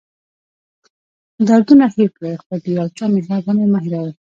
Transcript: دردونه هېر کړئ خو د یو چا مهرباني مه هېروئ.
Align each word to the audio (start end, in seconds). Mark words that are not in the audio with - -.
دردونه 1.47 1.85
هېر 1.95 2.09
کړئ 2.17 2.35
خو 2.43 2.53
د 2.63 2.65
یو 2.77 2.87
چا 2.97 3.05
مهرباني 3.15 3.65
مه 3.71 3.79
هېروئ. 3.83 4.11